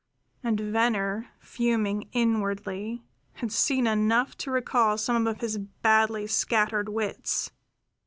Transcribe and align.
And 0.43 0.59
Venner, 0.59 1.27
fuming 1.39 2.09
inwardly, 2.11 3.03
had 3.33 3.51
seen 3.51 3.85
enough 3.85 4.35
to 4.37 4.49
recall 4.49 4.97
some 4.97 5.27
of 5.27 5.41
his 5.41 5.59
badly 5.59 6.25
scattered 6.25 6.89
wits. 6.89 7.51